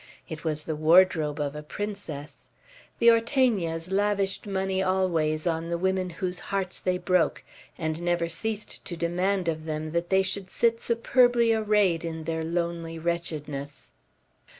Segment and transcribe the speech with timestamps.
[0.27, 2.49] It was the wardrobe of a princess.
[2.97, 7.43] The Ortegnas lavished money always on the women whose hearts they broke;
[7.77, 12.43] and never ceased to demand of them that they should sit superbly arrayed in their
[12.43, 13.91] lonely wretchedness.